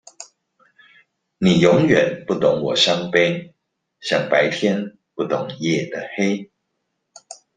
[1.37, 3.53] 你永遠不懂我傷悲，
[3.99, 6.49] 像白天不懂夜的黑